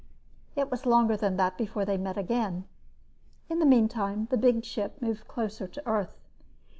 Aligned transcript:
It 0.55 0.71
was 0.71 0.87
longer 0.87 1.15
than 1.15 1.37
that 1.37 1.59
before 1.59 1.85
they 1.85 1.95
met 1.95 2.17
again. 2.17 2.63
In 3.49 3.59
the 3.59 3.67
meantime 3.67 4.27
the 4.31 4.61
ship 4.63 4.99
moved 4.99 5.19
much 5.21 5.27
closer 5.27 5.67
to 5.67 5.87
Earth. 5.87 6.17